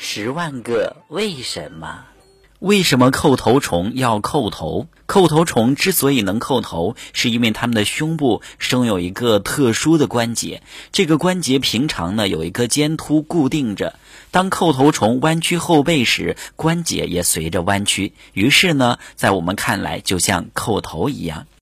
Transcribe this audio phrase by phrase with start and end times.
[0.00, 2.04] 十万个为什么？
[2.60, 4.86] 为什么叩头虫要叩头？
[5.08, 13.98] 叩头虫之所以能叩头，是因为它们的胸部生有一个特殊的关节，这个关节平常呢有一个尖突固定着。
[14.30, 21.48] 当叩头虫弯曲后背时，关节也随着弯曲，于是呢，在我们看来就像叩头一样。